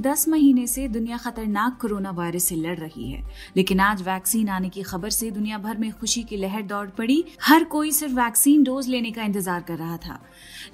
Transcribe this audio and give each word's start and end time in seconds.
10 0.00 0.26
महीने 0.28 0.66
से 0.66 0.86
दुनिया 0.88 1.16
खतरनाक 1.16 1.76
कोरोना 1.80 2.10
वायरस 2.10 2.44
से 2.44 2.56
लड़ 2.56 2.76
रही 2.78 3.10
है। 3.10 3.22
लेकिन 3.56 3.80
आज 3.80 4.02
वैक्सीन 4.02 4.48
आने 4.48 4.68
की 4.68 4.82
खबर 4.82 5.10
से 5.10 5.30
दुनिया 5.30 5.58
भर 5.58 5.76
में 5.76 5.90
खुशी 5.92 6.22
की 6.22 6.36
लहर 6.36 6.62
दौड़ 6.64 6.88
पड़ी। 6.88 7.24
हर 7.42 7.64
कोई 7.66 7.92
सिर्फ़ 7.92 8.14
वैक्सीन 8.14 8.62
डोज 8.64 8.88
लेने 8.88 9.10
का 9.10 9.22
इंतज़ार 9.22 9.62
कर 9.62 9.78
रहा 9.78 9.96
था। 9.96 10.18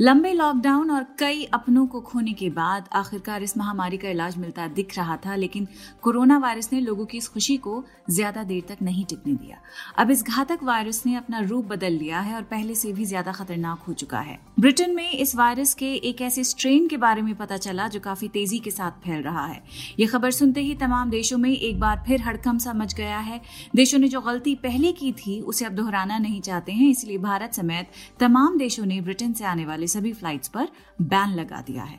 लंबे 0.01 0.33
लॉकडाउन 0.33 0.91
और 0.91 1.07
कई 1.19 1.45
अपनों 1.55 1.87
को 1.87 2.01
खोने 2.03 2.33
के 2.33 2.51
बाद 2.51 2.89
आखिरकार 2.95 3.43
इस 3.43 3.57
महामारी 3.59 3.97
का 3.97 4.09
इलाज 4.09 4.37
मिलता 4.37 4.67
दिख 4.69 4.97
रहा 4.97 5.17
था, 5.17 5.35
लेकिन 5.37 5.69
कोरोना 6.03 6.39
वायरस 6.39 6.69
ने 6.73 6.81
लोगों 6.81 7.07
की 7.07 7.19
इस 7.19 7.29
खुशी 7.29 7.57
को 7.59 7.85
ज़्यादा 8.11 8.43
देर 8.45 8.63
तक 8.69 8.83
नहीं 8.83 9.05
टिकने 9.05 9.35
दिया। 9.35 9.61
अब 9.99 10.11
इस 10.11 10.23
घातक 10.25 10.63
वायरस 10.63 11.03
ने 11.07 11.15
अपना 11.17 11.41
रूप 11.41 11.65
बदल 11.67 11.93
लिया 11.95 12.21
है 12.21 12.35
और 12.35 12.43
पहले 12.47 12.75
से 12.75 12.93
भी 12.93 13.05
ज़्यादा 13.05 13.33
खतरनाक 13.33 13.79
हो 13.79 13.93
चुका 13.95 14.21
है। 14.21 14.39
ब्रिटेन 14.61 14.95
में 14.95 15.11
इस 15.11 15.35
वायरस 15.37 15.75
के 15.75 15.93
एक 16.05 16.21
ऐसे 16.23 16.45
स्ट्रेन 16.45 16.89
के 16.89 16.97
बारे 16.99 17.23
में 17.23 17.35
पता 17.37 17.57
चला 17.59 17.89
जो 17.89 18.01
काफ़ी 18.01 18.29
तेज़ी 18.29 18.59
के 18.59 18.71
साथ 18.71 19.05
फैल 19.05 19.16
रहा 19.21 19.47
है। 19.47 19.63
ये 19.99 20.07
खबर 20.07 20.31
सुनते 20.31 20.61
ही 20.61 20.75
तमाम 20.77 21.11
देशों 21.11 21.39
में 21.39 21.51
एक 21.51 21.79
बार 21.81 22.03
फिर 22.07 22.23
हड़कम 22.23 22.59
सा 22.59 22.73
मच 22.73 22.95
गया 22.95 23.19
है। 23.21 23.41
देशों 23.77 23.99
ने 23.99 24.09
जो 24.09 24.21
गलती 24.21 24.55
पहले 24.57 24.93
की 24.93 25.13
थी, 25.15 25.41
उसे 25.41 25.65
अब 25.65 25.73
दोहराना 25.73 26.19
नहीं 26.19 26.41
चाहते 26.41 26.73
हैं, 26.73 26.89
इसलिए 26.89 27.19
भारत 27.19 27.55
समेत 27.55 27.91
तमाम 28.21 28.59
देशों 28.59 28.87
ने 28.87 29.01
ब्रिटेन 29.01 29.33
से 29.33 29.45
आने 29.45 29.65
वाले 29.67 29.87
सभी 29.87 30.13
फ्लाइट्स 30.13 30.49
पर 30.49 30.69
बैन 31.03 31.35
लगा 31.35 31.61
दिया 31.61 31.83
है। 31.83 31.99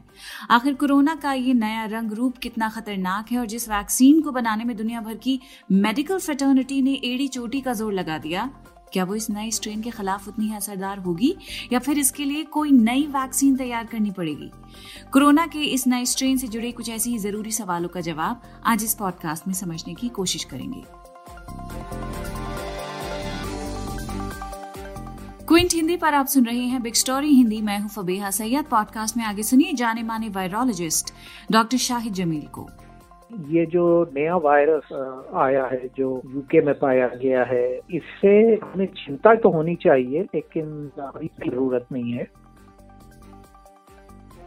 आखिर 0.50 0.74
कोरोना 0.76 1.16
का 1.16 1.34
ये 1.34 1.54
नया 1.56 1.86
रंग 1.88 2.12
रूप 2.12 2.38
कितना 2.38 2.70
खतरनाक 2.70 3.32
है 3.32 3.40
और 3.40 3.46
जिस 3.48 3.70
वैक्सीन 3.70 4.22
को 4.22 4.32
बनाने 4.32 4.64
में 4.64 4.76
दुनिया 4.78 5.02
भर 5.02 5.16
की 5.18 5.40
मेडिकल 5.72 6.20
फेटर्निटी 6.20 6.82
ने 6.82 6.94
एड़ी 7.06 7.28
चोटी 7.28 7.62
का 7.62 7.74
ज़ोर 7.74 7.94
लगा 7.94 8.18
दिया 8.18 8.50
क्या 8.94 9.04
वो 9.04 9.16
इस 9.16 9.30
नए 9.30 9.52
स्ट्रेन 9.52 9.82
के 9.82 9.92
खिलाफ 9.92 10.28
उतनी 10.28 10.54
असरदार 10.54 11.00
होगी 11.00 11.36
या 11.74 11.80
फिर 11.80 12.00
इसके 12.00 12.26
लिए 12.26 12.44
कोई 12.44 12.72
नई 12.72 13.04
वैक्सीन 13.08 13.56
तैयार 13.56 13.86
करनी 13.86 14.12
पड़ेगी? 14.12 14.52
कोरोना 15.14 15.48
के 15.48 15.60
इस 15.60 15.88
नए 15.88 16.06
स्ट्रेन 16.06 16.38
से 16.38 16.48
जुड़े 16.48 16.72
कुछ 16.72 16.90
ऐसे 16.90 17.10
ही 17.10 17.18
ज़रूरी 17.18 17.52
सवालों 17.52 17.90
का 17.90 18.02
जवाब 18.02 18.42
आज 18.66 18.84
इस 18.84 18.94
पॉडकास्ट 18.94 19.48
में 19.48 19.54
समझने 19.54 19.94
की 19.94 20.10
कोशिश 20.10 20.44
करेंगे। 20.44 20.84
क्विंट 25.48 25.74
हिंदी 25.74 25.96
पर 25.98 26.14
आप 26.14 26.28
सुन 26.28 26.46
रहे 26.46 26.66
हैं 26.66 26.82
बिग 26.82 26.94
स्टोरी 26.94 27.30
हिंदी 27.30 27.62
मैं 27.62 27.80
हूँ 27.80 27.90
फबेहा 27.90 28.32
सैयद। 28.32 28.66
पॉडकास्ट 28.66 29.18
में 29.18 29.24
आगे 29.24 29.44
सुनिए 29.44 29.74
जाने 29.74 30.04
माने 30.04 30.30
वायरोलॉजिस्ट 30.30 31.14
डॉक्टर 31.52 31.78
शाहिद 31.78 32.14
जमील 32.14 32.48
को। 32.48 32.70
ये 33.32 33.66
जो 33.66 34.12
नया 34.16 34.36
वायरस 34.36 34.94
आया 35.36 35.66
है, 35.66 35.90
जो 35.98 36.22
यूके 36.26 36.62
में 36.62 36.80
पाया 36.80 37.08
गया 37.08 37.44
है, 37.44 37.80
इससे 37.92 38.30
हमें 38.56 38.86
चिंता 38.86 39.36
तो 39.36 39.50
होनी 39.50 39.76
चाहिए, 39.76 40.22
लेकिन 40.22 40.92
अभी 41.00 41.28
ज़रूरत 41.28 41.86
नहीं 41.92 42.12
है। 42.12 42.28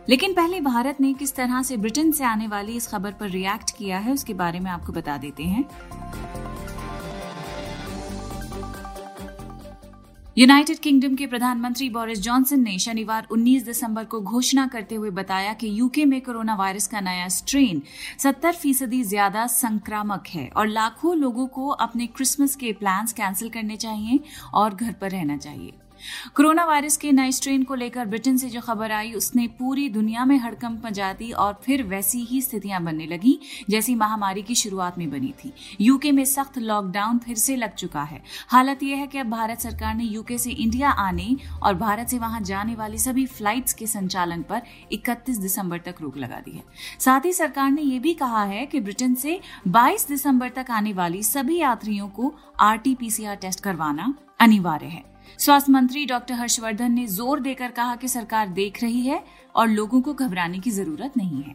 लेकिन 0.09 0.33
पहले 0.33 0.61
भारत 0.61 0.97
ने 1.01 1.15
किस 1.15 1.37
तरह 1.37 1.63
से 1.63 1.77
ब्रिटेन 1.77 2.11
से 2.11 2.25
आने 2.25 2.47
वाली 2.47 2.77
इस 2.77 2.89
खबर 2.89 3.11
पर 3.11 3.29
रिएक्ट 3.29 3.77
किया 3.79 3.99
है, 3.99 4.13
उसके 4.13 4.35
बारे 4.35 4.61
में 4.61 4.71
आपको 4.71 4.93
बता 4.93 5.17
देते 5.17 5.43
हैं। 5.43 5.65
यूनाइटेड 10.39 10.79
किंगडम 10.79 11.15
के 11.17 11.27
प्रधानमंत्री 11.27 11.89
बोरिस 11.91 12.21
जॉनसन 12.23 12.61
ने 12.61 12.79
शनिवार 12.79 13.27
19 13.33 13.65
दिसंबर 13.65 14.05
को 14.05 14.21
घोषणा 14.21 14.67
करते 14.67 14.95
हुए 14.95 15.11
बताया 15.11 15.53
कि 15.53 15.69
यूके 15.79 16.05
में 16.05 16.21
कोरोना 16.21 16.55
वायरस 16.55 16.87
का 16.87 17.01
नया 17.01 17.27
स्ट्रेन 17.29 17.83
70 18.19 18.53
फ़ीसदी 18.53 19.03
ज़्यादा 19.05 19.47
संक्रामक 19.49 20.29
है 20.29 20.49
और 20.57 20.69
लाखों 20.69 21.17
लोगों 21.17 21.47
को 21.49 21.69
अपने 21.69 22.07
क्रिसमस 22.07 22.57
के 22.57 22.73
प्लान्स 22.73 23.13
कैंसिल 23.13 23.49
करने 23.49 23.77
चाहिए 23.77 24.21
और 24.55 24.75
घर 24.75 24.93
पर 24.93 25.11
रहना 25.11 25.37
चाहिए। 25.37 25.73
कोरोना 26.35 26.65
वायरस 26.65 26.97
के 26.97 27.13
नए 27.13 27.33
स्ट्रेन 27.33 27.63
को 27.63 27.75
लेकर 27.75 28.07
ब्रिटेन 28.07 28.37
से 28.37 28.49
जो 28.49 28.61
खबर 28.61 28.93
आई, 28.93 29.13
उसने 29.13 29.47
पूरी 29.49 29.89
दुनिया 29.89 30.25
में 30.25 30.37
हड़कंप 30.39 30.87
मचा 30.87 31.13
दी 31.13 31.31
और 31.33 31.61
फिर 31.65 31.83
वैसी 31.83 32.21
ही 32.21 32.43
स्थितियाँ 32.43 32.83
बनने 32.83 33.07
लगी, 33.07 33.39
जैसी 33.71 33.95
महामारी 33.95 34.43
की 34.43 34.55
शुरुआत 34.55 34.99
में 34.99 35.11
बनी 35.11 35.35
थी। 35.45 35.53
यूके 35.81 36.13
में 36.13 36.25
सख्त 36.25 36.59
लॉकडाउन 36.59 37.19
फिर 37.19 37.37
से 37.37 37.57
लग 37.57 37.75
चुका 37.75 38.03
है। 38.03 38.23
हालत 38.49 38.83
यह 38.83 38.97
है 38.97 39.07
कि 39.07 39.19
अब 39.19 39.31
भारत 39.31 39.61
सरकार 39.61 39.95
ने 39.95 40.05
यूके 40.05 40.39
से 40.39 40.51
इंडिया 40.51 40.91
आने 40.91 41.37
और 41.63 41.75
भारत 41.75 42.09
से 42.09 42.19
वहाँ 42.19 42.41
जाने 42.41 42.75
वाली 42.75 42.99
सभी 42.99 43.27
फ्लाइट्स 43.27 43.73
के 43.73 43.87
संचालन 43.87 44.43
पर 44.43 44.63
31 44.93 45.39
दिसंबर 45.39 45.79
तक 45.79 45.95
रोक 46.01 46.17
लगा 46.17 46.41
दी 46.41 46.51
है। 46.51 46.63
साथ 46.99 47.21
ही 47.25 47.33
सरकार 47.33 47.71
ने 47.71 47.83
यह 47.83 48.01
भी 48.01 48.15
कहा 48.15 48.45
है 48.45 48.67
कि 48.67 48.81
ब्रिटेन 48.81 49.15
से 49.15 49.41
22 49.69 50.09
दिसंबर 50.09 50.49
तक 50.49 50.67
आने 50.71 50.93
वाली 50.93 51.23
सभी 51.23 51.59
यात्रियों 51.59 52.09
को 52.09 52.35
आरटीपीसीआर 52.61 53.37
टेस्ट 53.37 53.61
करवाना 53.61 54.15
अनिवार्य 54.41 54.87
है। 54.87 55.10
स्वास्थ्य 55.39 55.73
मंत्री 55.73 56.05
डॉक्टर 56.07 56.35
हर्षवर्धन 56.35 56.93
ने 56.93 57.07
ज़ोर 57.07 57.41
देकर 57.41 57.71
कहा 57.71 57.97
कि 57.97 58.09
सरकार 58.09 58.49
देख 58.49 58.83
रही 58.83 59.01
है 59.01 59.23
और 59.55 59.69
लोगों 59.69 60.01
को 60.03 60.15
घबराने 60.15 60.59
की 60.59 60.71
ज़रूरत 60.71 61.17
नहीं 61.17 61.43
है। 61.43 61.55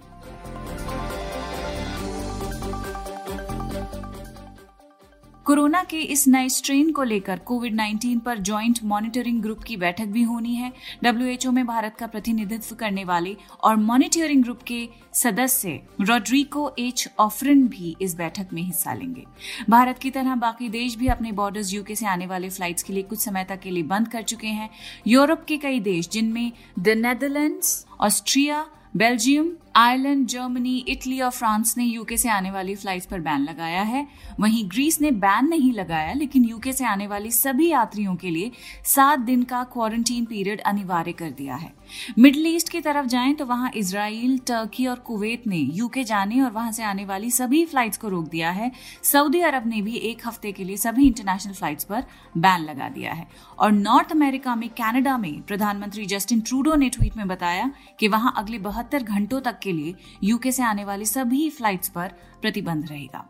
कोरोना 5.45 5.83
के 5.83 5.97
इस 5.97 6.27
नए 6.27 6.49
स्ट्रेन 6.49 6.91
को 6.91 7.03
लेकर 7.03 7.39
कोविड 7.39 7.75
19 7.75 8.19
पर 8.19 8.39
ज्वाइंट 8.39 8.79
मॉनिटरिंग 8.83 9.41
ग्रुप 9.41 9.63
की 9.63 9.77
बैठक 9.77 10.05
भी 10.05 10.23
होनी 10.23 10.55
है। 10.55 10.71
डब्ल्यूएचओ 11.03 11.51
में 11.51 11.65
भारत 11.67 11.95
का 11.95 12.07
प्रतिनिधित्व 12.07 12.75
करने 12.75 13.03
वाले 13.03 13.35
और 13.63 13.75
मॉनिटरिंग 13.75 14.43
ग्रुप 14.43 14.61
के 14.61 14.89
सदस्य 15.13 15.79
रोड्रिको 16.01 16.75
एच 16.79 17.07
ऑफरिन 17.19 17.67
भी 17.67 17.95
इस 18.01 18.15
बैठक 18.15 18.47
में 18.53 18.61
हिस्सा 18.61 18.93
लेंगे। 18.93 19.23
भारत 19.69 19.97
की 19.97 20.11
तरह 20.11 20.35
बाकी 20.35 20.69
देश 20.69 20.95
भी 20.95 21.07
अपने 21.07 21.31
बॉर्डर्स 21.31 21.73
यूके 21.73 21.95
से 21.95 22.05
आने 22.05 22.25
वाले 22.25 22.49
फ्लाइट्स 22.49 22.83
के 22.83 22.93
लिए 22.93 23.03
कुछ 23.03 23.19
समय 23.19 23.43
तक 23.43 23.59
के 23.59 23.71
लिए 23.71 23.83
बंद 23.83 24.07
कर 24.07 24.21
चुके 24.21 24.47
हैं। 24.47 24.69
यूरोप 25.07 25.43
के 25.47 25.57
कई 25.57 25.79
देश, 25.79 26.09
जिनमें 26.09 26.51
the 26.79 26.87
Netherlands 26.87 27.85
Austria 28.01 28.65
Belgium 28.95 29.51
Ireland, 29.75 30.25
Germany, 30.27 30.77
Italy 30.89 31.19
और 31.21 31.29
फ्रांस 31.29 31.73
ने 31.77 31.83
यूके 31.83 32.17
से 32.17 32.29
आने 32.29 32.51
वाली 32.51 32.75
फ्लाइट्स 32.75 33.05
पर 33.05 33.19
बैन 33.19 33.41
लगाया 33.41 33.81
है। 33.81 34.05
वहीं 34.39 34.63
ग्रीस 34.69 34.99
ने 35.01 35.09
बैन 35.13 35.47
नहीं 35.47 35.71
लगाया, 35.73 36.13
लेकिन 36.13 36.43
यूके 36.43 36.73
से 36.73 36.85
आने 36.85 37.07
वाली 37.07 37.31
सभी 37.31 37.67
यात्रियों 37.69 38.15
के 38.15 38.29
लिए 38.29 38.51
सात 38.85 39.19
दिन 39.21 39.43
का 39.43 39.63
क्वारंटीन 39.63 40.25
पीरियड 40.25 40.61
अनिवार्य 40.61 41.11
कर 41.11 41.31
दिया 41.31 41.55
है। 41.55 41.73
मिडल 42.19 42.45
ईस्ट 42.47 42.69
की 42.69 42.81
तरफ़ 42.81 43.07
जाएँ 43.07 43.33
तो 43.33 43.45
वहाँ 43.45 43.71
इसराइल 43.75 44.37
टर्की 44.47 44.85
और 44.87 44.99
कुवैत 44.99 45.47
ने 45.47 45.57
यूके 45.57 46.03
जाने 46.03 46.39
और 46.41 46.51
वहाँ 46.51 46.71
से 46.71 46.83
आने 46.83 47.05
वाली 47.05 47.31
सभी 47.31 47.63
फ्लाइट्स 47.65 47.97
को 47.97 48.09
रोक 48.09 48.29
दिया 48.29 48.51
है। 48.51 48.71
सऊदी 49.03 49.41
अरब 49.41 49.67
ने 49.67 49.81
भी 49.81 49.95
एक 50.01 50.25
हफ़्ते 50.27 50.51
के 50.51 50.63
लिए 50.63 50.77
सभी 50.77 51.07
इंटरनेशनल 51.07 51.53
फ्लाइट्स 51.53 51.83
पर 51.83 52.03
बैन 52.37 52.61
लगा 52.61 52.89
दिया 52.89 53.13
है। 53.13 53.27
और 53.59 53.71
नॉर्थ 53.71 54.11
अमेरिका 54.11 54.55
में 54.55 54.67
कनाडा 54.71 55.17
में 55.17 55.41
प्रधानमंत्री 55.41 56.05
जस्टिन 56.05 56.41
ट्रूडो 56.41 56.75
ने 56.75 56.89
ट्वीट 56.89 57.17
में 57.17 57.27
बताया 57.27 57.71
कि 57.99 58.07
वहाँ 58.07 58.33
अगले 58.37 58.59
बहत्तर 58.61 59.03
घंटों 59.03 59.41
तक 59.41 59.59
के 59.65 59.73
लिए 59.73 59.95
यूके 60.23 60.51
से 60.51 60.63
आने 60.63 60.85
वाली 60.85 61.05
सभी 61.05 61.49
फ्लाइट्स 61.49 61.89
पर 61.89 62.07
प्रतिबंध 62.41 62.89
रहेगा। 62.89 63.29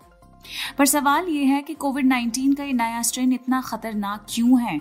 पर 0.78 0.86
सवाल 0.86 1.28
यह 1.28 1.54
है 1.54 1.62
कि 1.62 1.74
कोविड 1.74 2.06
19 2.06 2.56
का 2.56 2.64
ये 2.64 2.74
नया 2.74 3.02
स्ट्रेन 3.02 3.34
इतना 3.34 3.62
खतरनाक 3.62 4.26
क्यों 4.30 4.62
है? 4.62 4.80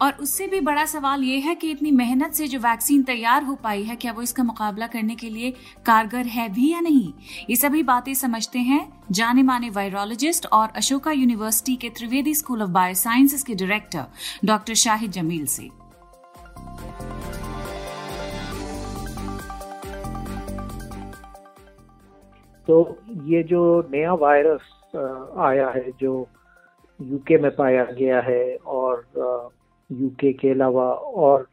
और 0.00 0.12
उससे 0.12 0.46
भी 0.46 0.60
बड़ा 0.60 0.84
सवाल 0.84 1.24
ये 1.24 1.38
है 1.38 1.54
कि 1.54 1.70
इतनी 1.70 1.90
मेहनत 1.90 2.32
से 2.32 2.46
जो 2.48 2.58
वैक्सीन 2.58 3.02
तैयार 3.02 3.44
हो 3.44 3.54
पाई 3.54 3.82
है, 3.82 3.96
क्या 3.96 4.12
वो 4.12 4.22
इसका 4.22 4.42
मुकाबला 4.42 4.86
करने 4.86 5.14
के 5.14 5.28
लिए 5.30 5.50
कारगर 5.86 6.26
है 6.26 6.48
भी 6.48 6.70
या 6.72 6.80
नहीं? 6.80 7.12
ये 7.50 7.56
सभी 7.56 7.82
बातें 7.82 8.14
समझते 8.14 8.58
हैं 8.58 8.88
जाने 9.10 9.42
माने 9.42 9.70
वायरोलॉजिस्ट 9.70 10.46
और 10.46 10.72
अशोका 10.76 11.10
यूनिवर्सिटी 11.10 11.76
के 11.76 11.90
Trivedi 11.90 12.34
school 12.34 12.62
of 12.62 12.70
bio 12.70 12.94
sciences 12.94 13.42
के 13.42 13.54
डायरेक्टर 13.54 14.04
डॉक्टर 14.44 14.74
शाहिद 14.74 15.12
जमील 15.12 15.46
से। 15.46 15.68
तो 22.66 22.98
ये 23.26 23.42
जो 23.42 23.60
नया 23.92 24.12
वायरस 24.14 24.96
आया 25.38 25.68
है, 25.70 25.90
जो 26.00 26.28
यूके 27.00 27.38
में 27.38 27.50
पाया 27.56 27.84
गया 27.92 28.20
है 28.20 28.56
और 28.56 29.04
यूके 29.90 30.32
के 30.32 30.50
अलावा 30.50 30.84
और 31.24 31.46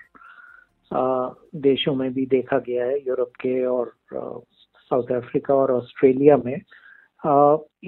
देशों 0.91 1.93
में 1.95 2.11
भी 2.13 2.25
देखा 2.25 2.57
गया 2.59 2.85
है 2.85 2.97
यूरोप 3.07 3.31
के 3.41 3.63
और 3.65 3.91
साउथ 4.13 5.11
अफ्रीका 5.13 5.55
और 5.55 5.71
ऑस्ट्रेलिया 5.71 6.37
में 6.37 6.55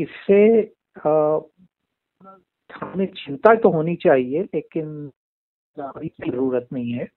इससे 0.01 0.41
हमें 2.73 3.05
चिंता 3.07 3.53
तो 3.55 3.69
होनी 3.71 3.95
चाहिए, 3.95 4.41
लेकिन 4.43 5.11
अभी 5.77 6.07
ज़रूरत 6.19 6.67
नहीं 6.73 6.91
है। 6.91 7.07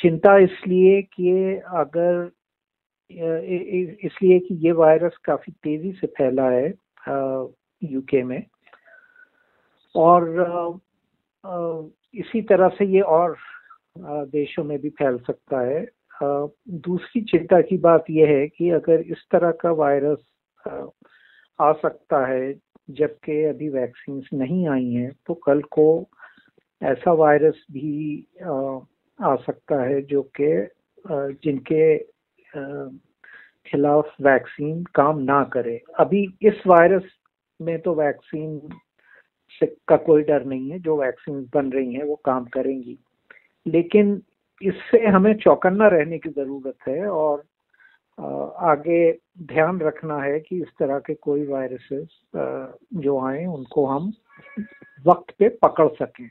चिंता 0.00 0.36
इसलिए 0.38 1.00
कि 1.02 1.30
अगर 1.76 2.30
इसलिए 3.10 4.38
कि 4.38 4.54
ये 4.66 4.72
वायरस 4.72 5.16
काफ़ी 5.24 5.52
तेज़ी 5.62 5.92
से 5.92 6.06
फैला 6.06 6.48
है 6.50 6.68
यूके 7.82 8.22
में। 8.22 8.42
और 9.94 10.80
इसी 12.14 12.40
तरह 12.42 12.68
से 12.68 12.84
ये 12.84 13.00
और 13.00 13.36
देशों 13.98 14.64
में 14.64 14.78
भी 14.78 14.88
फैल 14.88 15.18
सकता 15.26 15.60
है। 15.60 15.86
दूसरी 16.22 17.22
चिंता 17.22 17.60
की 17.60 17.76
बात 17.78 18.04
यह 18.10 18.28
है 18.28 18.46
कि 18.48 18.70
अगर 18.70 19.00
इस 19.12 19.24
तरह 19.32 19.50
का 19.60 19.70
वायरस 19.80 20.24
आ 21.58 21.72
सकता 21.72 22.26
है 22.26 22.52
जबकि 22.90 23.42
अभी 23.44 23.68
वैक्सीन 23.68 24.22
नहीं 24.34 24.68
आई 24.68 24.90
हैं 24.92 25.10
तो 25.26 25.34
कल 25.46 25.60
को 25.72 25.86
ऐसा 26.82 27.12
वायरस 27.12 27.64
भी 27.72 28.26
आ, 28.42 29.36
सकता 29.36 29.82
है 29.82 30.00
जो 30.02 30.22
कि 30.40 30.48
जिनके 31.44 31.96
खिलाफ 33.66 34.14
वैक्सीन 34.22 34.82
काम 34.94 35.18
ना 35.22 35.42
करे। 35.52 35.80
अभी 36.00 36.22
इस 36.42 36.62
वायरस 36.66 37.04
में 37.60 37.78
तो 37.82 37.94
वैक्सीन 37.94 38.60
से 39.60 39.66
का 39.88 39.96
कोई 39.96 40.22
डर 40.22 40.44
नहीं 40.44 40.70
है, 40.70 40.78
जो 40.78 40.96
वैक्सीन 40.96 41.42
बन 41.54 41.70
रही 41.72 41.94
हैं, 41.94 42.04
वो 42.04 42.20
काम 42.24 42.44
करेंगी। 42.54 42.98
लेकिन 43.66 44.20
इससे 44.62 45.06
हमें 45.06 45.34
चौकन्ना 45.34 45.88
रहने 45.88 46.18
की 46.18 46.28
ज़रूरत 46.28 46.88
है 46.88 47.06
और 47.08 47.44
आगे 48.66 49.12
ध्यान 49.44 49.80
रखना 49.80 50.16
है 50.22 50.38
कि 50.40 50.56
इस 50.56 50.68
तरह 50.78 50.98
के 50.98 51.14
कोई 51.14 51.46
वायरसेस 51.46 52.20
जो 52.96 53.18
आए, 53.26 53.44
उनको 53.46 53.86
हम 53.86 54.12
वक्त 55.04 55.34
पे 55.38 55.48
पकड़ 55.62 55.88
सकें। 55.94 56.28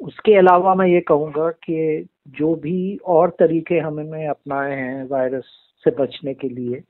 उसके 0.00 0.34
अलावा 0.36 0.74
मैं 0.74 0.86
ये 0.86 1.00
कहूँगा 1.00 1.50
कि 1.50 2.06
जो 2.28 2.54
भी 2.54 2.96
और 3.06 3.30
तरीके 3.30 3.78
हमने 3.78 4.26
अपनाए 4.26 4.74
हैं 4.76 5.08
वायरस 5.08 5.44
से 5.84 5.90
बचने 5.90 6.34
के 6.34 6.48
लिए, 6.48 6.82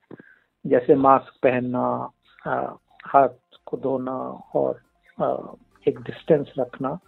जैसे 0.64 0.94
मास्क 0.94 1.38
पहनना 1.42 2.10
हाथ 3.06 3.28
को 3.66 3.76
धोना 3.76 4.16
और 4.54 4.81
एक 5.86 5.98
डिस्टेंस 6.00 6.52
रखना, 6.58 6.98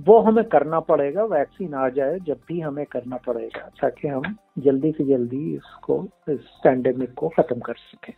वो 0.00 0.18
हमें 0.20 0.44
करना 0.44 0.80
पड़ेगा, 0.80 1.24
वैक्सीन 1.24 1.74
आ 1.74 1.88
जाए 1.88 2.18
जब 2.18 2.40
भी 2.48 2.60
हमें 2.60 2.84
करना 2.86 3.16
पड़ेगा, 3.16 3.68
ताकि 3.80 4.08
हम 4.08 4.36
जल्दी 4.58 4.92
से 4.92 5.04
जल्दी 5.04 5.54
इसको, 5.54 6.04
इस 6.28 6.40
पैंडेमिक 6.64 7.14
को 7.14 7.28
ख़त्म 7.28 7.60
कर 7.60 7.74
सकें। 7.74 8.12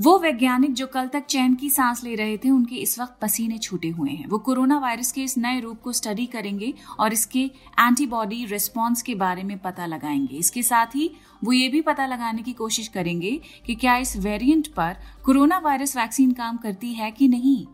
वो 0.00 0.18
वैज्ञानिक 0.18 0.72
जो 0.72 0.86
कल 0.86 1.06
तक 1.06 1.24
चैन 1.24 1.54
की 1.54 1.70
सांस 1.70 2.02
ले 2.04 2.14
रहे 2.14 2.36
थे, 2.36 2.50
उनके 2.50 2.76
इस 2.76 2.98
वक्त 2.98 3.16
पसीने 3.22 3.58
छूटे 3.58 3.88
हुए 3.88 4.10
हैं। 4.10 4.26
वो 4.26 4.38
कोरोना 4.38 4.78
वायरस 4.78 5.12
के 5.12 5.22
इस 5.22 5.38
नए 5.38 5.60
रूप 5.60 5.80
को 5.80 5.92
स्टडी 5.92 6.26
करेंगे 6.26 6.74
और 7.00 7.12
इसके 7.12 7.40
एंटीबॉडी 7.80 8.44
रिस्पॉन्स 8.44 9.02
के 9.02 9.14
बारे 9.14 9.42
में 9.42 9.58
पता 9.58 9.86
लगाएँगे। 9.86 10.36
इसके 10.36 10.62
साथ 10.62 10.86
ही 10.86 11.10
वो 11.44 11.52
ये 11.52 11.68
भी 11.68 11.80
पता 11.80 12.06
लगाने 12.06 12.42
की 12.42 12.52
कोशिश 12.52 12.88
करेंगे 12.88 13.40
कि 13.66 13.74
क्या 13.74 13.96
इस 13.96 14.16
वेरिएंट 14.16 14.68
पर 14.68 14.96
कोरोना 15.24 15.58
वायरस 15.58 15.96
वैक्सीन 15.96 16.32
काम 16.32 16.56
करती 16.56 16.92
है 16.94 17.10
कि 17.10 17.28
नहीं। 17.28 17.66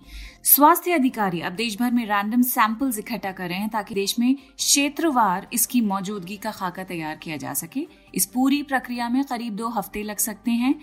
स्वास्थ्य 0.45 0.93
अधिकारी 0.93 1.41
अब 1.41 1.53
देश 1.53 1.79
भर 1.79 1.91
में 1.91 2.05
रैंडम 2.07 2.43
सैंपल्स 2.43 2.99
इकट्ठा 2.99 3.33
कर 3.33 3.49
रहे 3.49 3.59
हैं 3.59 3.69
ताकि 3.69 3.95
देश 3.95 4.19
में 4.19 4.35
क्षेत्रवार 4.35 5.49
इसकी 5.53 5.81
मौजूदगी 5.81 6.37
का 6.37 6.51
खाका 6.51 6.85
तैयार 6.85 7.17
किया 7.17 7.37
जा 7.37 7.55
सके। 7.55 7.87
इस 8.15 8.27
पूरी 8.27 8.63
प्रक्रिया 8.63 9.09
में 9.09 9.25
करीब 9.25 9.57
दो 9.57 9.69
हफ़्ते 9.69 10.03
लग 10.03 10.19
सकते 10.19 10.51
हैं। 10.51 10.75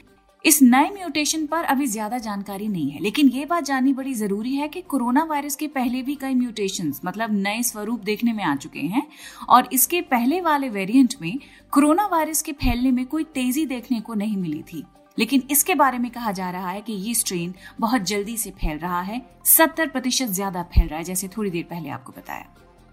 इस 0.46 0.62
नए 0.62 0.90
म्यूटेशन 0.90 1.46
पर 1.46 1.64
अभी 1.64 1.86
ज़्यादा 1.88 2.18
जानकारी 2.18 2.68
नहीं 2.68 2.90
है। 2.92 3.00
लेकिन 3.02 3.28
ये 3.30 3.46
बात 3.46 3.64
जाननी 3.64 3.92
बड़ी 3.94 4.14
ज़रूरी 4.14 4.54
है 4.56 4.68
कि 4.68 4.82
कोरोना 4.82 5.24
वायरस 5.24 5.56
के 5.56 5.68
पहले 5.68 6.02
भी 6.02 6.16
कई 6.16 6.36
म्यूटेशन 6.36 6.92
मतलब 7.06 7.34
नए 7.34 7.62
स्वरूप 7.64 8.00
देखने 8.00 8.34
में 8.34 8.44
आ 8.44 8.56
चुके 8.56 8.80
हैं 8.80 9.06
और 9.50 9.70
इसके 9.74 10.00
पहले 10.04 10.40
वाले 10.42 10.70
वेरिएंट 10.70 11.14
में 11.22 11.38
कोरोना 11.74 12.06
वायरस 12.12 12.42
के 12.42 12.52
फैलने 12.54 12.92
में 12.92 13.06
कोई 13.06 13.24
तेज़ी 13.26 13.66
देखने 13.66 14.00
को 14.00 14.14
नहीं 14.14 14.38
मिली 14.38 14.62
थी। 14.64 14.84
लेकिन 15.18 15.44
इसके 15.52 15.76
बारे 15.76 15.98
में 15.98 16.10
कहा 16.12 16.32
जा 16.32 16.50
रहा 16.52 16.70
है 16.70 16.82
कि 16.82 16.94
ये 16.94 17.14
स्ट्रेन 17.14 17.54
बहुत 17.80 18.02
जल्दी 18.04 18.38
से 18.38 18.52
फैल 18.52 18.78
रहा 18.78 19.02
है। 19.02 19.22
सत्तर 19.48 19.88
प्रतिशत 19.88 20.28
ज़्यादा 20.30 20.64
फैल 20.66 20.88
रहा 20.88 20.98
है, 20.98 21.04
जैसे 21.04 21.28
थोड़ी 21.28 21.50
देर 21.50 21.64
पहले 21.70 21.90
आपको 21.90 22.14
बताया। 22.18 22.46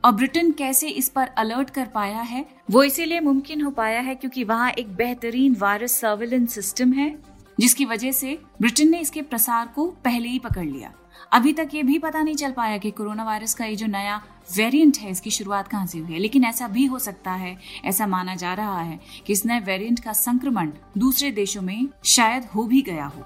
और 0.04 0.12
ब्रिटेन 0.12 0.50
कैसे 0.52 0.88
इस 0.90 1.08
पर 1.08 1.26
अलर्ट 1.38 1.70
कर 1.70 1.86
पाया 1.86 2.20
है, 2.22 2.44
वो 2.70 2.82
इसीलिए 2.82 3.20
मुमकिन 3.20 3.62
हो 3.62 3.70
पाया 3.70 4.00
है 4.00 4.14
क्योंकि 4.14 4.44
वहाँ 4.44 4.70
एक 4.72 4.94
बेहतरीन 4.96 5.56
वायरस 5.58 5.96
सर्विलेंस 6.00 6.54
सिस्टम 6.54 6.92
है। 6.92 7.10
जिसकी 7.60 7.84
वजह 7.84 8.12
से 8.12 8.38
ब्रिटेन 8.60 8.90
ने 8.90 9.00
इसके 9.00 9.22
प्रसार 9.22 9.66
को 9.66 9.86
पहले 10.04 10.28
ही 10.28 10.38
पकड़ 10.38 10.64
लिया। 10.64 10.92
अभी 11.32 11.52
तक 11.52 11.68
ये 11.74 11.82
भी 11.82 11.98
पता 11.98 12.22
नहीं 12.22 12.34
चल 12.34 12.52
पाया 12.52 12.76
कि 12.78 12.90
कोरोना 12.90 13.24
वायरस 13.24 13.54
का 13.54 13.64
ये 13.64 13.76
जो 13.76 13.86
नया 13.86 14.20
वेरिएंट 14.56 14.98
है, 14.98 15.10
इसकी 15.10 15.30
शुरुआत 15.30 15.68
कहाँ 15.68 15.86
से 15.86 15.98
हुई 15.98 16.12
है। 16.12 16.18
लेकिन 16.18 16.44
ऐसा 16.44 16.68
भी 16.68 16.84
हो 16.86 16.98
सकता 16.98 17.32
है, 17.32 17.56
ऐसा 17.84 18.06
माना 18.06 18.34
जा 18.34 18.54
रहा 18.54 18.80
है 18.80 18.98
कि 19.26 19.32
इस 19.32 19.44
नए 19.46 19.60
वेरिएंट 19.60 20.00
का 20.00 20.12
संक्रमण 20.12 20.70
दूसरे 20.98 21.30
देशों 21.30 21.62
में 21.62 21.88
शायद 22.04 22.44
हो 22.44 22.64
भी 22.64 22.82
गया 22.82 23.06
हो। 23.06 23.24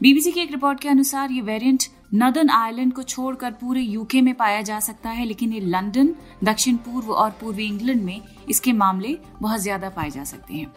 बीबीसी 0.00 0.32
की 0.32 0.40
एक 0.40 0.50
रिपोर्ट 0.50 0.80
के 0.80 0.88
अनुसार 0.88 1.30
ये 1.30 1.40
वेरिएंट 1.40 1.84
नदर्न 2.12 2.50
आयरलैंड 2.50 2.92
को 2.92 3.02
छोड़कर 3.02 3.50
पूरे 3.52 3.80
यूके 3.80 4.20
में 4.20 4.34
पाया 4.34 4.60
जा 4.62 4.78
सकता 4.80 5.10
है, 5.10 5.24
लेकिन 5.24 5.52
ये 5.52 5.60
लंदन 5.60 6.14
दक्षिण 6.44 6.76
पूर्व 6.76 7.10
और 7.12 7.30
पूर्वी 7.40 7.64
इंग्लैंड 7.64 8.02
में 8.02 8.20
इसके 8.50 8.72
मामले 8.74 9.16
बहुत 9.40 9.60
ज़्यादा 9.60 9.88
पाए 9.88 10.10
जा 10.10 10.24
सकते 10.24 10.54
हैं। 10.54 10.72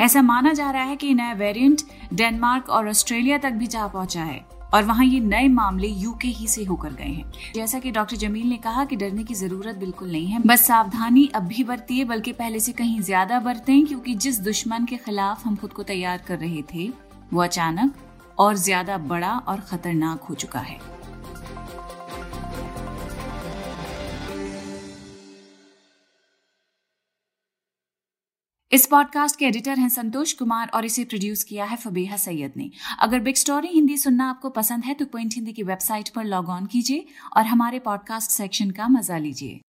ऐसा 0.00 0.22
माना 0.22 0.52
जा 0.52 0.70
रहा 0.70 0.82
है 0.82 0.96
कि 0.96 1.12
नया 1.14 1.32
वेरिएंट 1.34 1.82
डेनमार्क 2.14 2.68
और 2.68 2.88
ऑस्ट्रेलिया 2.88 3.38
तक 3.38 3.52
भी 3.52 3.66
जा 3.66 3.86
पहुँचा 3.86 4.22
है, 4.22 4.44
और 4.74 4.82
वहाँ 4.84 5.04
ये 5.04 5.20
नए 5.20 5.48
मामले 5.50 5.88
यूके 5.88 6.28
ही 6.30 6.48
से 6.48 6.64
होकर 6.64 6.92
गए 6.92 7.04
हैं। 7.04 7.52
जैसा 7.54 7.78
कि 7.78 7.90
डॉक्टर 7.90 8.16
जमील 8.18 8.48
ने 8.48 8.56
कहा 8.58 8.84
कि 8.84 8.96
डरने 8.96 9.24
की 9.24 9.34
ज़रूरत 9.36 9.76
बिल्कुल 9.76 10.12
नहीं 10.12 10.26
है, 10.26 10.40
बस 10.40 10.66
सावधानी 10.66 11.26
अब 11.34 11.42
भी 11.44 11.64
बरतिए 11.64 12.04
बल्कि 12.04 12.32
पहले 12.34 12.60
से 12.60 12.72
कहीं 12.72 13.00
ज़्यादा 13.02 13.40
बरतें, 13.40 13.84
क्योंकि 13.86 14.14
जिस 14.16 14.40
दुश्मन 14.40 14.84
के 14.84 14.96
खिलाफ 14.98 15.46
हम 15.46 15.56
खुद 15.56 15.72
को 15.72 15.82
तैयार 15.84 16.22
कर 16.26 16.38
रहे 16.38 16.62
थे, 16.74 16.90
वो 17.32 17.42
अचानक 17.42 17.94
और 18.42 18.56
ज़्यादा 18.58 18.98
बड़ा 19.06 19.36
और 19.38 19.60
खतरनाक 19.62 20.22
हो 20.22 20.34
चुका 20.36 20.60
है। 20.60 20.80
इस 28.72 28.86
पॉडकास्ट 28.86 29.38
के 29.38 29.44
एडिटर 29.44 29.78
हैं 29.78 29.88
संतोष 29.88 30.32
कुमार 30.32 30.70
और 30.74 30.84
इसे 30.84 31.04
प्रोड्यूस 31.04 31.42
किया 31.44 31.64
है 31.64 31.76
फबीहा 31.76 32.16
सैयद 32.16 32.52
ने। 32.56 32.70
अगर 33.00 33.20
बिग 33.20 33.34
स्टोरी 33.34 33.68
हिंदी 33.68 33.96
सुनना 33.96 34.28
आपको 34.30 34.50
पसंद 34.50 34.84
है 34.84 34.94
तो 34.94 35.06
पॉइंट 35.06 35.34
हिंदी 35.34 35.52
की 35.52 35.62
वेबसाइट 35.62 36.08
पर 36.08 36.24
लॉग 36.24 36.48
ऑन 36.50 36.66
कीजिए 36.66 37.06
और 37.36 37.46
हमारे 37.46 37.78
पॉडकास्ट 37.80 38.30
सेक्शन 38.30 38.70
का 38.70 38.88
मज़ा 38.88 39.18
लीजिए। 39.18 39.60